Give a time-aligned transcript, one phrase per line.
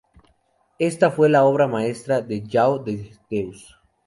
[0.79, 3.79] Esta fue la obra maestra de João de Deus.